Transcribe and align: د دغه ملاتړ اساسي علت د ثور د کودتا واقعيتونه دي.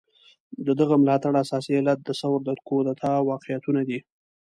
د 0.65 0.67
دغه 0.79 0.95
ملاتړ 1.03 1.33
اساسي 1.43 1.71
علت 1.79 1.99
د 2.03 2.09
ثور 2.19 2.39
د 2.45 2.49
کودتا 2.67 3.11
واقعيتونه 3.29 3.81
دي. 3.89 3.99